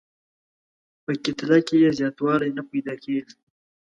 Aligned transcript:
په 1.03 1.11
کتله 1.23 1.57
کې 1.67 1.75
یې 1.83 1.89
زیاتوالی 1.99 2.49
نه 2.57 2.63
پیدا 2.71 2.93
کیږي. 3.03 3.33